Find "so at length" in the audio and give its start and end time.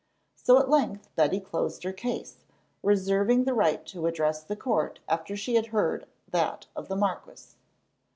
0.35-1.09